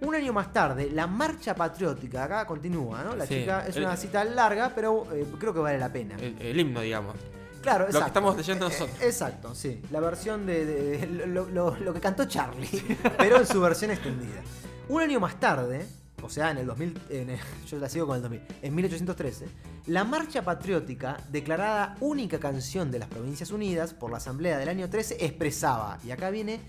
[0.00, 3.14] Un año más tarde, la marcha patriótica, acá continúa, ¿no?
[3.14, 6.16] La Sí, chica es el- una cita larga, pero eh, creo que vale la pena.
[6.16, 7.14] El, el himno, digamos.
[7.62, 8.06] Claro, que exacto.
[8.08, 9.02] estamos leyendo Eh, nosotros.
[9.02, 9.82] Exacto, sí.
[9.90, 13.90] La versión de, de- de- lo, lo- lo que cantó Charlie, pero en su versión
[13.90, 14.40] extendida.
[14.88, 15.86] Un año más tarde,
[16.22, 19.46] o sea, en el 2000, en el- yo la sigo con el 2000, en 1813,
[19.86, 24.88] la marcha patriótica, declarada única canción de las Provincias Unidas por la Asamblea del año
[24.88, 26.60] 13, expresaba, y acá viene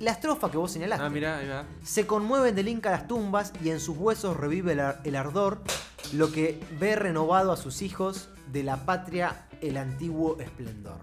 [0.00, 1.04] la estrofa que vos señalaste.
[1.04, 1.64] Ah, mira, ahí va.
[1.84, 5.62] Se conmueven del Inca las tumbas y en sus huesos revive el, ar- el ardor,
[6.12, 10.98] lo que ve renovado a sus hijos de la patria el antiguo esplendor.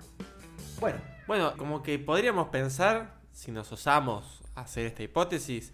[0.79, 5.71] Bueno, Bueno, como que podríamos pensar, si nos osamos hacer esta hipótesis,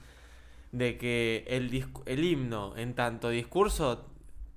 [0.72, 4.06] de que el, el himno en tanto discurso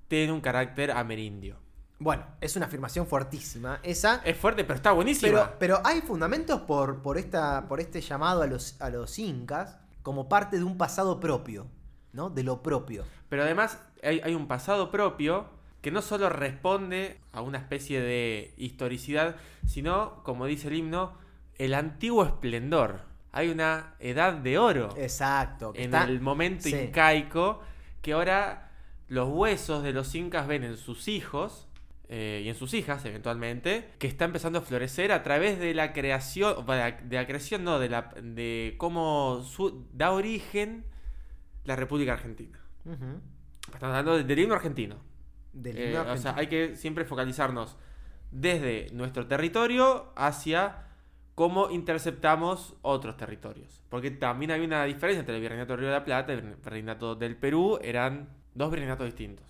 [0.08, 1.56] tiene un carácter amerindio.
[1.98, 4.20] bueno, es una afirmación fuertísima esa.
[4.24, 5.30] Es fuerte, pero está buenísima.
[5.30, 9.78] Pero, pero hay fundamentos por, por, esta, por este llamado a los, a los incas
[10.02, 11.66] como parte de un pasado propio,
[12.12, 12.28] ¿no?
[12.30, 13.04] De lo propio.
[13.28, 15.46] Pero además hay, hay un pasado propio
[15.82, 19.36] que no solo responde a una especie de historicidad,
[19.66, 21.12] sino, como dice el himno,
[21.56, 23.00] el antiguo esplendor.
[23.32, 25.72] Hay una edad de oro Exacto.
[25.72, 26.74] que en está- el momento sí.
[26.76, 27.62] incaico
[28.02, 28.72] que ahora
[29.08, 31.66] los huesos de los incas ven en sus hijos
[32.08, 35.92] eh, y en sus hijas eventualmente que está empezando a florecer a través de la
[35.92, 40.84] creación de la, creación no de la de cómo su- da origen
[41.64, 42.58] la República Argentina.
[43.76, 44.96] Estamos hablando del, himno argentino
[45.52, 46.34] Del Eh, himno o sea argentino.
[46.36, 47.76] hay que siempre focalizarnos
[48.30, 50.84] desde nuestro territorio hacia
[51.34, 53.82] cómo interceptamos otros territorios.
[53.88, 56.42] Porque también hay una diferencia entre el Virreinato del Río de la Plata y el
[56.56, 57.78] Virreinato del Perú.
[57.82, 59.46] Eran dos virreinatos distintos.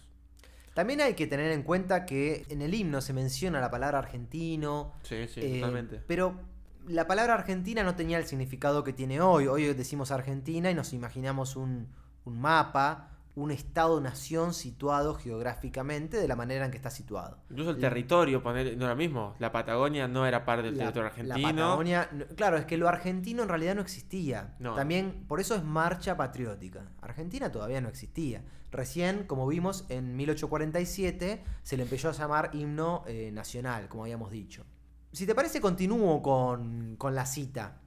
[0.73, 4.93] También hay que tener en cuenta que en el himno se menciona la palabra argentino,
[5.03, 6.01] Sí, sí, eh, totalmente.
[6.07, 6.39] pero
[6.87, 9.49] la palabra argentina no tenía el significado que tiene hoy.
[9.49, 11.89] Hoy decimos Argentina y nos imaginamos un,
[12.25, 17.39] un mapa, un estado-nación situado geográficamente de la manera en que está situado.
[17.49, 19.35] Incluso el la- territorio, poner, no era mismo.
[19.39, 21.49] La Patagonia no era parte del La- territorio la argentino.
[21.67, 24.57] Patagonia, no- claro, es que lo argentino en realidad no existía.
[24.59, 24.75] No.
[24.75, 26.91] También, por eso es marcha patriótica.
[27.01, 28.43] Argentina todavía no existía.
[28.73, 34.31] Recién, como vimos, en 1847 se le empezó a llamar himno eh, nacional, como habíamos
[34.31, 34.65] dicho.
[35.13, 37.81] Si te parece, continúo con, con la cita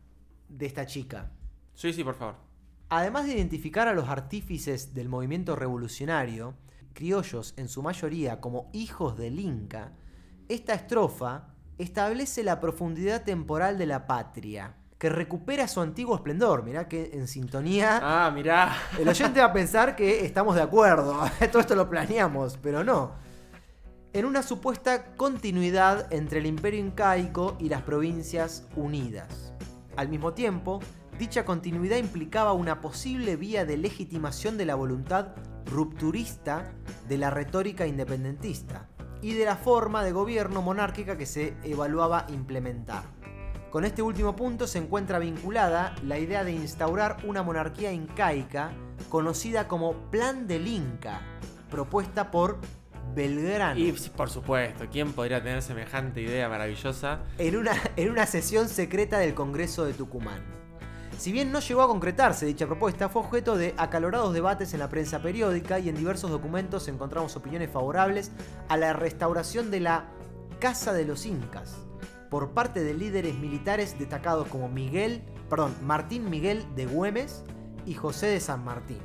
[0.49, 1.31] de esta chica.
[1.73, 2.35] Sí, sí, por favor.
[2.95, 6.53] Además de identificar a los artífices del movimiento revolucionario,
[6.93, 9.93] criollos en su mayoría como hijos del Inca,
[10.47, 11.47] esta estrofa
[11.79, 16.61] establece la profundidad temporal de la patria, que recupera su antiguo esplendor.
[16.61, 17.99] Mirá que en sintonía.
[17.99, 18.77] Ah, mirá.
[18.99, 21.19] El oyente va a pensar que estamos de acuerdo.
[21.51, 23.13] Todo esto lo planeamos, pero no.
[24.13, 29.51] En una supuesta continuidad entre el imperio incaico y las provincias unidas.
[29.95, 30.79] Al mismo tiempo,
[31.19, 36.71] dicha continuidad implicaba una posible vía de legitimación de la voluntad rupturista
[37.07, 38.87] de la retórica independentista
[39.21, 43.03] y de la forma de gobierno monárquica que se evaluaba implementar.
[43.69, 48.71] Con este último punto se encuentra vinculada la idea de instaurar una monarquía incaica
[49.09, 51.21] conocida como Plan del Inca,
[51.71, 52.59] propuesta por
[53.15, 53.79] Belgrano.
[53.79, 57.21] Y por supuesto, ¿quién podría tener semejante idea maravillosa?
[57.37, 60.62] En una, en una sesión secreta del Congreso de Tucumán.
[61.23, 64.89] Si bien no llegó a concretarse dicha propuesta, fue objeto de acalorados debates en la
[64.89, 68.33] prensa periódica y en diversos documentos encontramos opiniones favorables
[68.67, 70.07] a la restauración de la
[70.59, 71.77] Casa de los Incas
[72.29, 77.45] por parte de líderes militares destacados como Miguel, perdón, Martín Miguel de Güemes
[77.85, 78.99] y José de San Martín,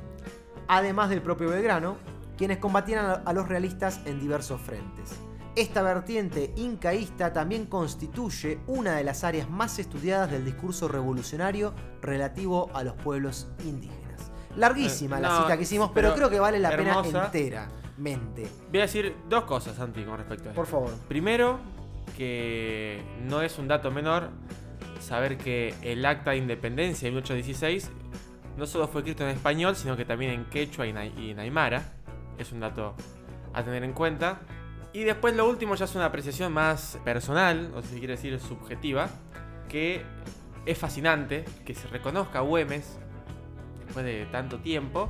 [0.67, 1.95] además del propio Belgrano,
[2.35, 5.28] quienes combatían a los realistas en diversos frentes.
[5.59, 12.69] Esta vertiente incaísta también constituye una de las áreas más estudiadas del discurso revolucionario relativo
[12.73, 14.31] a los pueblos indígenas.
[14.55, 17.29] Larguísima Eh, la cita que hicimos, pero pero, creo que vale la hermosa.
[17.29, 17.65] pena
[17.97, 18.47] enteramente.
[18.69, 20.55] Voy a decir dos cosas, Santi, con respecto a esto.
[20.55, 20.93] Por favor.
[21.09, 21.59] Primero,
[22.15, 24.29] que no es un dato menor
[25.01, 27.91] saber que el acta de independencia de 1816
[28.55, 30.91] no solo fue escrito en español, sino que también en quechua y,
[31.31, 31.83] en aymara.
[32.37, 32.95] Es un dato
[33.53, 34.39] a tener en cuenta.
[34.91, 39.09] Y después lo último ya es una apreciación más personal, o si quiere decir subjetiva,
[39.67, 40.03] que
[40.65, 42.97] es fascinante que se reconozca a Güemes,
[43.85, 45.07] después de tanto tiempo,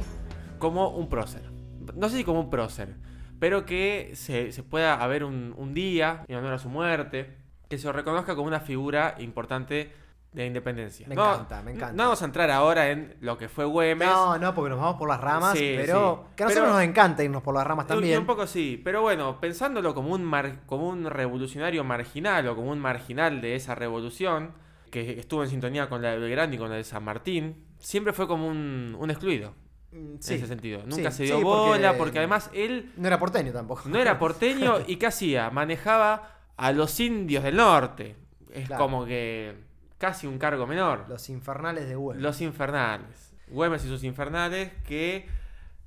[0.58, 1.50] como un prócer.
[1.96, 2.96] No sé si como un prócer,
[3.40, 7.38] pero que se, se pueda haber un, un día en honor a su muerte,
[7.70, 9.94] que se lo reconozca como una figura importante
[10.32, 11.08] de la independencia.
[11.08, 11.94] Me No- encanta, me encanta.
[11.94, 14.08] No vamos a entrar ahora en lo que fue Güemes.
[14.08, 16.34] No, no, porque nos vamos por las ramas, Sí, pero sí.
[16.36, 18.20] que a nosotros Pero- nos encanta irnos por las ramas también.
[18.20, 22.72] un poco sí, pero bueno, pensándolo como un, mar- como un revolucionario marginal o como
[22.72, 24.54] un marginal de esa revolución,
[24.92, 28.14] que estuvo en sintonía con la de Belgrano y con la de San Martín, siempre
[28.14, 29.54] fue como un, un excluido
[29.92, 30.34] Mm, sí.
[30.34, 30.82] en ese sentido.
[30.86, 33.84] Nunca se dio porque- bola, porque además él No era porteño tampoco.
[33.90, 35.50] no era porteño y ¿qué hacía?
[35.50, 38.16] Manejaba a los indios del norte.
[38.52, 38.84] Es Claro.
[38.84, 39.68] como que
[40.00, 41.06] casi un cargo menor.
[41.08, 42.24] Los infernales de Güemes.
[42.24, 43.34] Los infernales.
[43.50, 45.28] Güemes y sus infernales que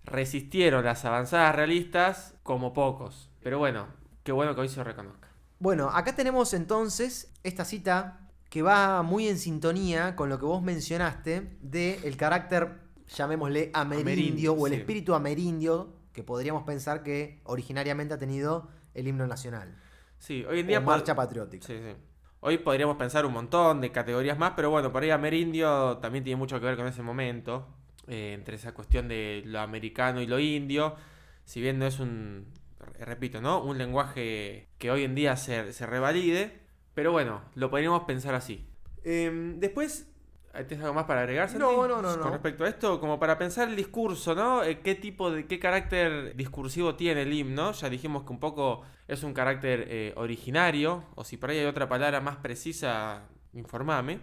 [0.05, 3.31] resistieron las avanzadas realistas como pocos.
[3.43, 3.89] Pero bueno,
[4.23, 5.29] qué bueno que hoy se reconozca.
[5.59, 10.63] Bueno, acá tenemos entonces esta cita que va muy en sintonía con lo que vos
[10.63, 14.79] mencionaste de el carácter, llamémosle amerindio, Amerindio, o el sí.
[14.81, 19.75] espíritu amerindio que podríamos pensar que originariamente ha tenido el himno nacional.
[20.19, 20.81] Sí, hoy en día...
[20.81, 21.67] marcha patriótica.
[21.67, 21.97] Sí, sí.
[22.45, 26.37] Hoy podríamos pensar un montón de categorías más, pero bueno, por ahí Amerindio también tiene
[26.37, 27.69] mucho que ver con ese momento,
[28.09, 30.97] eh, entre esa cuestión de lo americano y lo indio,
[31.45, 32.47] si bien no es un,
[32.81, 33.63] re- repito, ¿no?
[33.63, 36.59] Un lenguaje que hoy en día se, se revalide,
[36.95, 38.67] pero bueno, lo podríamos pensar así.
[39.05, 40.12] Em, después,
[40.53, 41.65] ¿tienes algo más para agregar, Santi?
[41.65, 42.23] No, no, no, no.
[42.23, 44.63] Con respecto a esto, como para pensar el discurso, ¿no?
[44.63, 47.73] Eh, ¿Qué tipo de, qué carácter discursivo tiene el himno?
[47.73, 51.67] Ya dijimos que un poco es un carácter eh, originario, o si por ahí hay
[51.67, 53.23] otra palabra más precisa,
[53.55, 54.21] informame.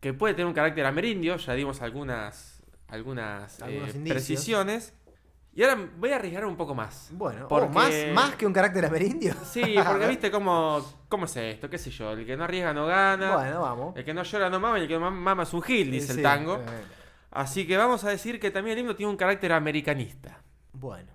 [0.00, 4.94] Que puede tener un carácter amerindio, ya dimos algunas, algunas, eh, precisiones.
[5.56, 7.08] Y ahora voy a arriesgar un poco más.
[7.12, 9.34] Bueno, Porque- oh, más, más que un carácter amerindio.
[9.42, 12.86] Sí, porque viste cómo, cómo es esto, qué sé yo, el que no arriesga no
[12.86, 13.96] gana, Bueno, vamos.
[13.96, 16.12] el que no llora no mama y el que no mama es un gil, dice
[16.12, 16.56] Sí, el tango.
[16.56, 16.84] eh,
[17.30, 20.38] Así que vamos a decir que también el himno tiene un carácter americanista.
[20.72, 21.10] bueno.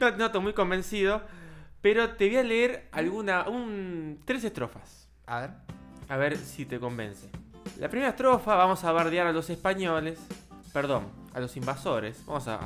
[0.00, 1.22] No, no estoy muy convencido,
[1.80, 5.08] pero te voy a leer alguna, un, tres estrofas.
[5.26, 5.50] A ver.
[6.08, 7.28] A ver si te convence.
[7.78, 10.18] La primera estrofa vamos a bardear a los españoles,
[10.72, 12.22] perdón, a los invasores.
[12.26, 12.56] Vamos a,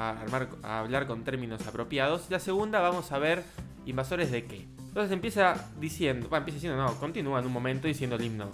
[0.63, 2.31] a hablar con términos apropiados.
[2.31, 3.45] La segunda vamos a ver
[3.87, 4.67] invasores de qué.
[4.79, 8.51] Entonces empieza diciendo, bueno, empieza diciendo, no, continúa en un momento diciendo el himno.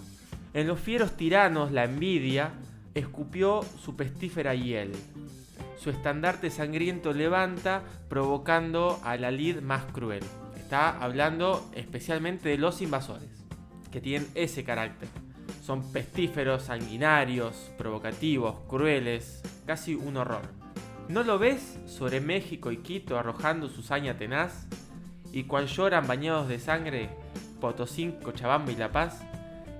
[0.53, 2.51] En los fieros tiranos la envidia
[2.93, 4.91] escupió su pestífera hiel.
[5.79, 10.23] Su estandarte sangriento levanta, provocando a la lid más cruel.
[10.55, 13.29] Está hablando especialmente de los invasores,
[13.91, 15.09] que tienen ese carácter.
[15.63, 20.41] Son pestíferos, sanguinarios, provocativos, crueles, casi un horror.
[21.07, 24.67] ¿No lo ves sobre México y Quito arrojando su saña tenaz?
[25.31, 27.09] Y cual lloran bañados de sangre
[27.59, 29.21] Potosí, Cochabamba y La Paz?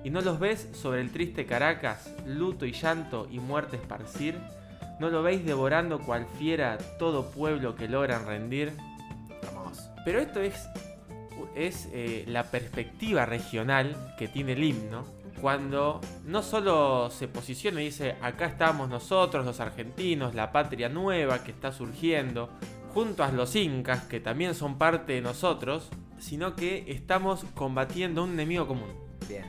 [0.04, 4.38] ¿Y no los ves sobre el triste Caracas, luto y llanto y muerte esparcir?
[4.98, 8.72] ¿No lo veis devorando cual fiera todo pueblo que logran rendir?
[9.42, 9.90] Hermoso.
[10.04, 10.68] Pero esto es,
[11.54, 17.86] es eh, la perspectiva regional que tiene el himno cuando no solo se posiciona y
[17.86, 22.48] dice acá estamos nosotros los argentinos, la patria nueva que está surgiendo,
[22.94, 25.88] junto a los incas que también son parte de nosotros,
[26.20, 28.92] sino que estamos combatiendo un enemigo común.
[29.28, 29.44] Bien.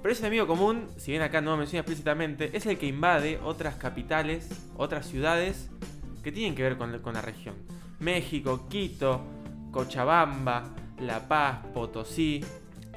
[0.00, 3.38] Pero ese enemigo común, si bien acá no lo menciona explícitamente, es el que invade
[3.44, 5.68] otras capitales, otras ciudades
[6.22, 7.54] que tienen que ver con, con la región.
[8.00, 9.20] México, Quito,
[9.70, 12.42] Cochabamba, La Paz, Potosí,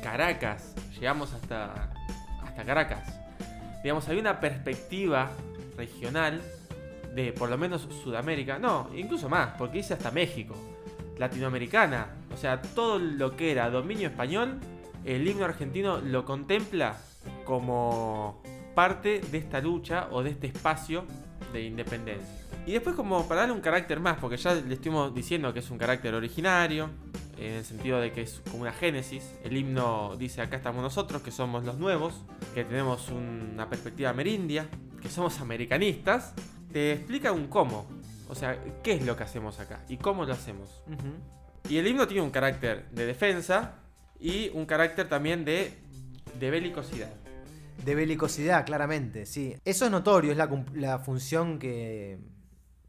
[0.02, 0.76] Caracas.
[0.98, 1.92] Llegamos hasta,
[2.66, 3.20] Caracas.
[3.84, 5.32] Digamos, hay una perspectiva
[5.78, 6.42] regional
[7.16, 10.56] de por lo menos Sudamérica, no, incluso más, porque dice hasta México,
[11.18, 14.60] latinoamericana, o sea, todo lo que era dominio español,
[15.06, 16.98] el himno argentino lo contempla
[17.46, 18.44] como
[18.76, 21.06] parte de esta lucha o de este espacio
[21.52, 22.28] de independencia.
[22.66, 25.72] Y después como para darle un carácter más, porque ya le estuvimos diciendo que es
[25.72, 26.90] un carácter originario,
[27.40, 29.34] en el sentido de que es como una génesis.
[29.44, 32.24] El himno dice acá estamos nosotros, que somos los nuevos,
[32.54, 34.68] que tenemos una perspectiva merindia,
[35.02, 36.34] que somos americanistas.
[36.72, 37.88] Te explica un cómo,
[38.28, 40.84] o sea, qué es lo que hacemos acá y cómo lo hacemos.
[41.70, 43.76] Y el himno tiene un carácter de defensa
[44.20, 45.74] y un carácter también de,
[46.40, 47.12] de belicosidad.
[47.84, 49.56] De belicosidad, claramente, sí.
[49.64, 50.38] Eso es notorio, es
[50.74, 52.18] la, función que,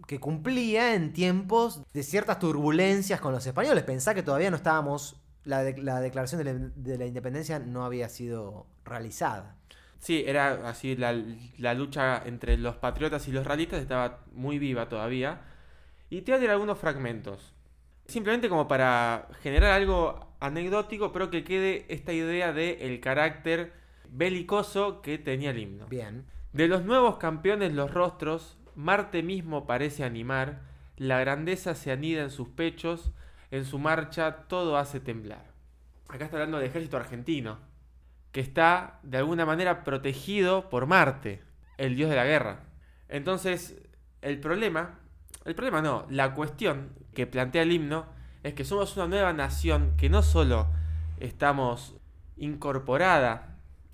[0.09, 3.85] que cumplía en tiempos de ciertas turbulencias con los españoles.
[3.85, 7.85] Pensá que todavía no estábamos, la, de- la declaración de la, de la independencia no
[7.85, 9.55] había sido realizada.
[10.01, 11.15] Sí, era así, la,
[11.59, 15.43] la lucha entre los patriotas y los realistas estaba muy viva todavía.
[16.09, 17.53] Y te voy a tirar algunos fragmentos.
[18.07, 23.75] Simplemente como para generar algo anecdótico, pero que quede esta idea de el carácter
[24.09, 25.87] belicoso que tenía el himno.
[25.89, 26.25] Bien.
[26.55, 30.61] De los nuevos campeones los rostros, Marte mismo parece animar,
[30.97, 33.11] la grandeza se anida en sus pechos,
[33.51, 35.47] en su marcha todo hace temblar.
[36.09, 37.59] Acá está hablando del ejército argentino,
[38.31, 41.43] que está de alguna manera protegido por Marte,
[41.77, 42.61] el dios de la guerra.
[43.09, 43.83] Entonces,
[44.23, 45.01] el problema,
[45.45, 48.07] el problema no, la cuestión que plantea el himno
[48.45, 50.69] es que somos una nueva nación que no solo
[51.19, 51.97] estamos
[52.37, 53.48] incorporada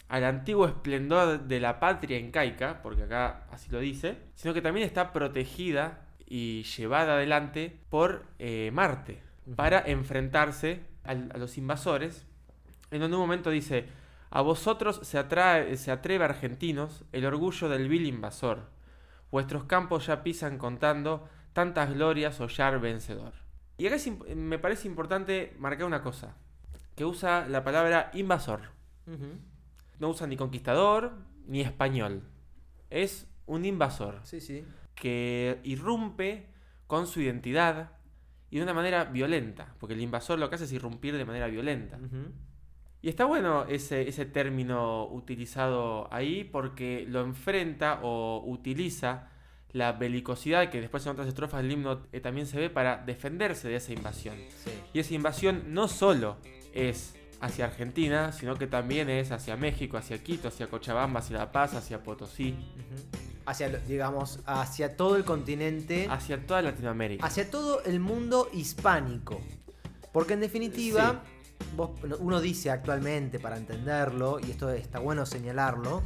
[0.08, 4.86] al antiguo esplendor de la patria incaica, porque acá así lo dice, sino que también
[4.86, 9.22] está protegida y llevada adelante por eh, Marte
[9.56, 12.26] para enfrentarse al- a los invasores.
[12.90, 13.88] En donde un momento dice,
[14.30, 18.70] a vosotros se, atrae, se atreve argentinos el orgullo del vil invasor.
[19.30, 23.32] Vuestros campos ya pisan contando tantas glorias hollar vencedor.
[23.78, 26.36] Y acá es me parece importante marcar una cosa,
[26.94, 28.60] que usa la palabra invasor.
[30.04, 31.12] No usa ni conquistador
[31.46, 32.24] ni español.
[32.90, 34.62] Es un invasor Sí, sí.
[34.94, 36.46] que irrumpe
[36.86, 37.92] con su identidad
[38.50, 41.46] y de una manera violenta, porque el invasor lo que hace es irrumpir de manera
[41.46, 41.98] violenta.
[43.00, 49.30] Y está bueno ese, ese término utilizado ahí porque lo enfrenta o utiliza
[49.72, 53.68] la belicosidad que después en otras estrofas del himno eh, también se ve para defenderse
[53.68, 54.36] de esa invasión.
[54.62, 54.70] Sí.
[54.92, 56.36] Y esa invasión no solo
[56.74, 61.52] es hacia Argentina, sino que también es hacia México, hacia Quito, hacia Cochabamba, hacia La
[61.52, 62.54] Paz, hacia Potosí,
[63.46, 67.26] Hacia, digamos, hacia todo el continente, hacia toda Latinoamérica.
[67.26, 69.38] hacia todo el mundo hispánico.
[70.12, 71.22] Porque en definitiva,
[71.76, 76.02] vos- uno dice actualmente, para entenderlo, y esto está bueno señalarlo,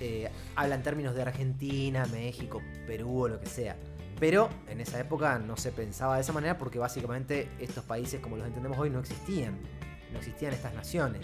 [0.00, 3.76] eh, habla en términos de Argentina, México, Perú o lo que sea.
[4.18, 8.36] Pero en esa época no se pensaba de esa manera porque básicamente estos países como
[8.36, 9.56] los entendemos hoy no existían.
[10.12, 11.22] No existían estas naciones.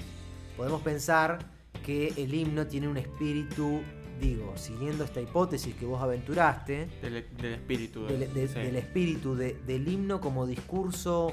[0.56, 1.38] Podemos pensar
[1.84, 3.80] que el himno tiene un espíritu,
[4.20, 8.06] digo, siguiendo esta hipótesis que vos aventuraste, Del, del espíritu.
[8.06, 8.54] del, de- sí.
[8.54, 11.32] del espíritu de- del himno como discurso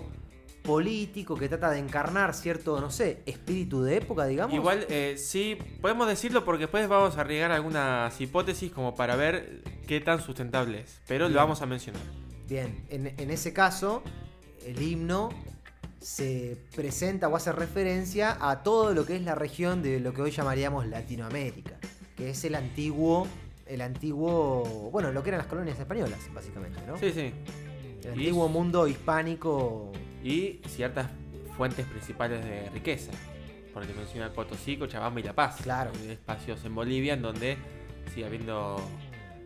[0.61, 4.55] político que trata de encarnar cierto, no sé, espíritu de época, digamos.
[4.55, 9.61] Igual, eh, sí, podemos decirlo porque después vamos a arriesgar algunas hipótesis como para ver
[9.87, 11.01] qué tan sustentable es.
[11.07, 12.01] Pero lo vamos a mencionar.
[12.47, 14.03] Bien, en, en ese caso,
[14.65, 15.29] el himno
[16.15, 20.21] se presenta o hace referencia a todo lo que es la región de lo que
[20.21, 21.79] hoy llamaríamos Latinoamérica,
[22.15, 23.27] que es el antiguo,
[23.65, 26.95] el antiguo, bueno, lo que eran las colonias españolas, básicamente, ¿no?
[26.99, 27.33] Sí, sí.
[28.03, 29.91] El Y- antiguo mundo hispánico.
[30.23, 31.09] Y ciertas
[31.57, 33.11] fuentes principales de riqueza.
[33.73, 35.57] Porque menciona Potosí, Cochabamba y La Paz.
[35.63, 35.89] Claro.
[36.07, 37.57] Espacios en Bolivia en donde
[38.13, 38.79] sigue habiendo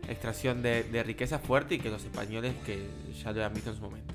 [0.08, 2.86] extracción de, de riqueza fuerte y que los españoles que
[3.24, 4.14] ya lo han visto en su momento.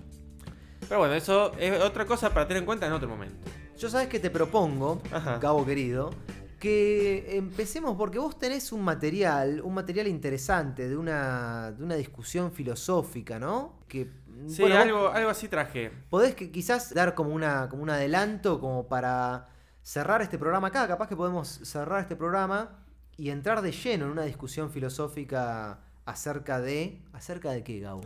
[0.87, 3.49] Pero bueno, eso es otra cosa para tener en cuenta en otro momento.
[3.77, 5.37] Yo sabes que te propongo, Ajá.
[5.39, 6.11] Gabo querido,
[6.59, 12.51] que empecemos porque vos tenés un material, un material interesante de una, de una discusión
[12.51, 13.79] filosófica, ¿no?
[13.87, 14.09] Que,
[14.47, 15.91] Sí, bueno, algo, algo así traje.
[16.09, 19.47] podés que quizás dar como, una, como un adelanto como para
[19.81, 20.85] cerrar este programa acá.
[20.87, 22.83] Capaz que podemos cerrar este programa
[23.17, 27.01] y entrar de lleno en una discusión filosófica acerca de...
[27.13, 28.01] ¿Acerca de qué, Gabo?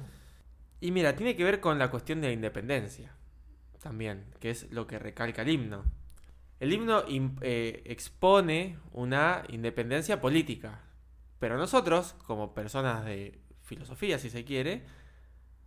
[0.81, 3.13] Y mira, tiene que ver con la cuestión de la independencia.
[3.81, 5.85] También, que es lo que recalca el himno.
[6.59, 10.81] El himno im- eh, expone una independencia política.
[11.39, 14.83] Pero nosotros, como personas de filosofía, si se quiere,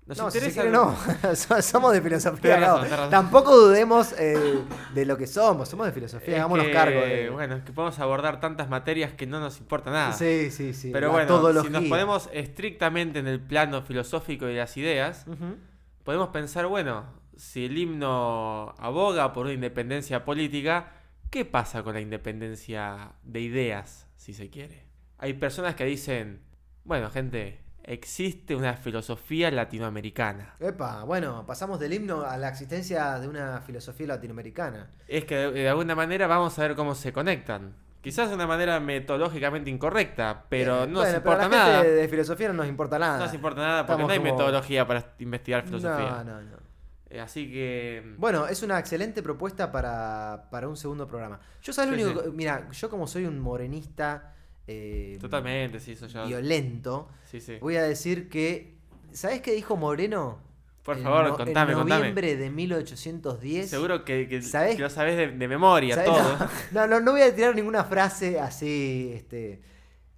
[0.07, 0.65] nos no, interesa.
[0.65, 0.97] no.
[1.37, 2.57] So- somos de filosofía.
[2.59, 3.11] Razón, razón.
[3.11, 4.63] Tampoco dudemos eh,
[4.95, 5.69] de lo que somos.
[5.69, 6.37] Somos de filosofía.
[6.37, 7.01] Hagámonos cargo.
[7.01, 10.13] de- Bueno, es que podemos abordar tantas materias que no nos importa nada.
[10.13, 10.91] Sí, sí, sí.
[10.93, 11.69] Pero bueno, todología.
[11.71, 15.25] si nos ponemos estrictamente en el plano filosófico y de las ideas,
[16.05, 17.05] podemos pensar, bueno,
[17.37, 20.93] si el himno aboga por una independencia política,
[21.31, 24.85] ¿qué pasa con la independencia de ideas, si se quiere?
[25.19, 26.41] Hay personas que dicen,
[26.85, 30.55] bueno, gente, existe una filosofía latinoamericana.
[30.61, 34.91] Epa, bueno, pasamos del himno a la existencia de una filosofía latinoamericana.
[35.09, 37.75] Es que de, de alguna manera vamos a ver cómo se conectan.
[38.01, 41.65] Quizás de una manera metodológicamente incorrecta, pero Eh, no bueno, nos pero a importa la
[41.65, 41.83] gente nada.
[42.03, 43.19] de filosofía no nos importa nada.
[43.19, 46.25] No nos importa nada porque Estamos no hay como- metodología para investigar filosofía.
[46.25, 46.57] No, no, no.
[47.11, 48.15] Eh, Así que...
[48.17, 51.39] Bueno, es una excelente propuesta para, para un segundo programa.
[51.63, 52.31] Yo sabes lo único sí.
[52.33, 54.35] Mira, yo como soy un morenista
[54.67, 56.25] eh, Totalmente, sí, eso ya...
[56.25, 57.59] violento, Sí, sí.
[57.61, 58.77] voy a decir que.
[59.13, 60.39] ¿Sabés qué dijo Moreno?
[60.83, 61.99] Por favor, no- contame, En contame.
[62.01, 63.71] noviembre de 1810.
[63.71, 64.75] Seguro que, que, ¿Sabés?
[64.77, 66.11] que lo sabés de, de memoria ¿Sabés?
[66.11, 66.49] todo.
[66.73, 69.13] No, no, no voy a tirar ninguna frase así.
[69.15, 69.63] Este,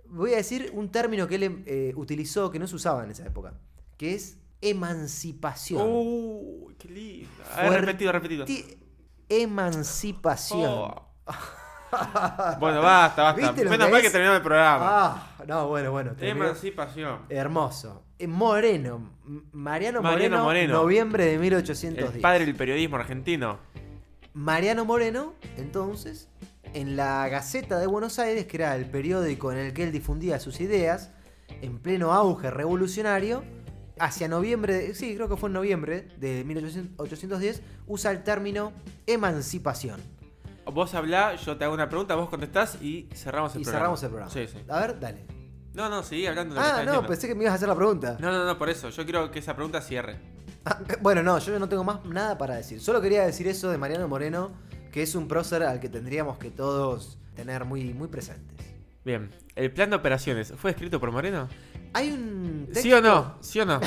[0.07, 3.27] voy a decir un término que él eh, utilizó que no se usaba en esa
[3.27, 3.53] época,
[3.99, 5.83] que es emancipación.
[5.87, 7.29] Uh, qué lindo.
[7.55, 8.45] A ver, repetido, repetido.
[8.47, 8.79] Ti-
[9.29, 10.71] Emancipación.
[10.71, 11.09] Oh.
[12.59, 13.41] Bueno, basta, basta.
[13.41, 14.85] ¿Viste lo Menos que mal que terminó el programa.
[14.87, 16.13] Ah, no, bueno, bueno.
[16.13, 16.45] terminó.
[16.47, 17.21] Emancipación.
[17.29, 18.03] Hermoso.
[18.19, 19.11] Eh, Moreno.
[19.53, 20.73] Mariano, Mariano Moreno, Moreno.
[20.75, 22.23] noviembre de El 1810.
[22.23, 23.59] padre del periodismo argentino.
[24.35, 26.29] Mariano Moreno, entonces,
[26.73, 30.41] en la Gaceta de Buenos Aires, que era el periódico en el que él difundía
[30.41, 31.11] sus ideas,
[31.63, 33.45] en pleno auge revolucionario,
[33.99, 38.73] hacia noviembre, sí, creo que fue en noviembre de 1810, usa el término
[39.07, 40.01] emancipación.
[40.73, 43.81] Vos hablá, yo te hago una pregunta, vos contestás y cerramos el Y programa.
[43.81, 44.33] cerramos el programa.
[44.33, 44.59] Sí, sí.
[44.69, 45.27] A ver, dale.
[45.75, 47.09] No, no, seguí hablando de lo que Ah, no, diciendo.
[47.09, 48.17] pensé que me ibas a hacer la pregunta.
[48.21, 48.89] No, no, no, por eso.
[48.91, 50.19] Yo quiero que esa pregunta cierre.
[50.65, 52.81] Ah, bueno, no, yo no tengo más nada para decir.
[52.81, 54.53] Solo quería decir eso de Mariano Moreno,
[54.93, 58.67] que es un prócer al que tendríamos que todos tener muy, muy presentes.
[59.05, 59.31] Bien.
[59.57, 61.49] ¿El plan de operaciones fue escrito por Moreno?
[61.93, 63.37] Hay un ¿Sí o no?
[63.41, 63.81] ¿Sí o no?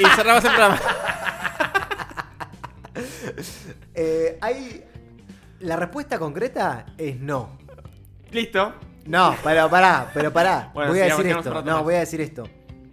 [0.00, 0.80] y cerramos el programa.
[3.94, 4.84] Eh, hay.
[5.60, 7.58] La respuesta concreta es no.
[8.30, 8.74] Listo.
[9.06, 10.70] No, pero pará, pero pará.
[10.74, 11.62] Bueno, voy a decir esto.
[11.62, 12.44] No, voy a decir esto.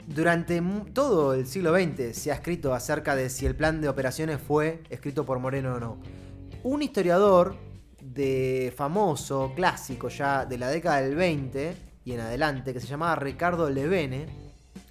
[0.06, 0.62] Durante
[0.94, 4.84] todo el siglo XX se ha escrito acerca de si el plan de operaciones fue
[4.90, 5.98] escrito por Moreno o no.
[6.64, 7.56] Un historiador
[8.02, 13.16] de famoso, clásico ya de la década del 20 y en adelante, que se llamaba
[13.16, 14.28] Ricardo Levene,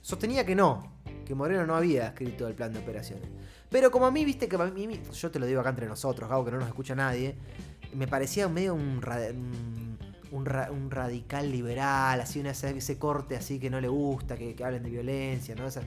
[0.03, 3.29] sostenía que no, que Moreno no había escrito el plan de operaciones.
[3.71, 6.29] Pero como a mí, viste que a mí, yo te lo digo acá entre nosotros,
[6.31, 7.35] Gabo, que no nos escucha nadie,
[7.95, 9.99] me parecía medio un, ra- un,
[10.31, 14.55] un ra- un radical liberal, así una, ese, corte así que no le gusta, que,
[14.55, 15.67] que hablen de violencia, ¿no?
[15.67, 15.83] Esa-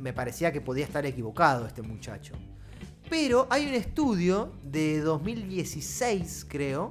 [0.00, 2.34] me parecía que podía estar equivocado este muchacho.
[3.10, 6.90] Pero hay un estudio de 2016, creo,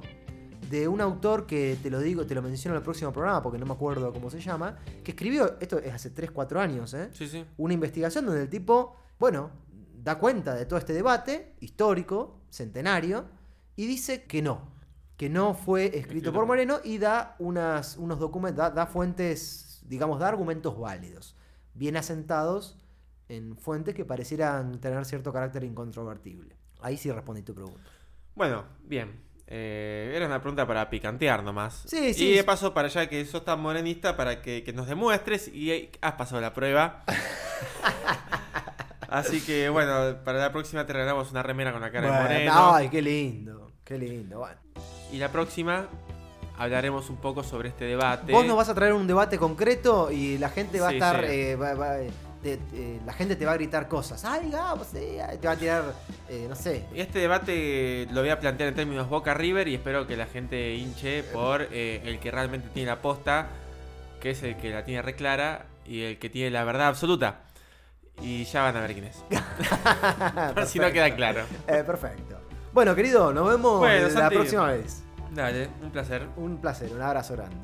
[0.70, 3.58] de un autor que te lo digo, te lo menciono en el próximo programa porque
[3.58, 7.08] no me acuerdo cómo se llama, que escribió, esto es hace 3, 4 años, ¿eh?
[7.12, 7.44] Sí, sí.
[7.56, 9.50] una investigación donde el tipo, bueno,
[10.02, 13.26] da cuenta de todo este debate histórico, centenario,
[13.76, 14.72] y dice que no,
[15.16, 20.20] que no fue escrito por Moreno y da unas, unos documentos, da, da fuentes, digamos,
[20.20, 21.36] da argumentos válidos,
[21.74, 22.78] bien asentados
[23.28, 26.56] en fuentes que parecieran tener cierto carácter incontrovertible.
[26.80, 27.90] Ahí sí respondí tu pregunta.
[28.34, 29.26] Bueno, bien.
[29.50, 31.84] Eh, era una pregunta para picantear nomás.
[31.86, 32.28] Sí, sí.
[32.28, 35.90] Y de paso, para allá que sos tan morenista, para que, que nos demuestres y
[36.00, 37.04] has pasado la prueba.
[39.08, 42.22] Así que bueno, para la próxima te regalamos una remera con la cara de Bueno,
[42.28, 42.74] moreno.
[42.74, 44.38] ay, qué lindo, qué lindo.
[44.40, 44.56] Bueno.
[45.12, 45.86] Y la próxima
[46.58, 48.32] hablaremos un poco sobre este debate.
[48.32, 51.20] Vos nos vas a traer un debate concreto y la gente va Sí, a estar.
[51.26, 51.32] sí.
[51.32, 51.96] eh, va- va-
[52.42, 54.24] te- eh, la gente te va a gritar cosas.
[54.24, 54.84] ¡Ay, Gabo!
[54.84, 55.84] sí", te va a tirar,
[56.28, 56.84] eh, no sé.
[56.94, 60.74] Este debate lo voy a plantear en términos Boca River y espero que la gente
[60.74, 63.48] hinche por eh, el que realmente tiene la posta,
[64.20, 67.40] que es el que la tiene reclara y el que tiene la verdad absoluta.
[68.20, 69.24] Y ya van a ver quién es.
[70.54, 71.42] Por si no queda claro.
[71.66, 72.40] Eh, perfecto.
[72.72, 74.34] Bueno, querido, nos vemos Bueno, la Santi.
[74.36, 75.02] próxima vez.
[75.30, 76.28] Dale, un placer.
[76.36, 77.56] Un placer, un abrazo grande.